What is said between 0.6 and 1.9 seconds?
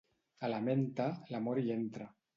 menta, l'amor hi